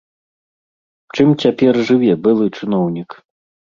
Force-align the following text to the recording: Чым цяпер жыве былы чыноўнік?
Чым 1.17 1.27
цяпер 1.45 1.73
жыве 1.93 2.13
былы 2.27 2.53
чыноўнік? 2.59 3.09